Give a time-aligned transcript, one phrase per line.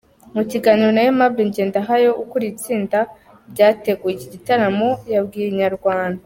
[0.35, 2.99] Mu kiganiro na Aimable Ngendahayo ukuriye itsinda
[3.51, 6.19] ryateguye iki gitaramo, yabwiye Inyarwanda.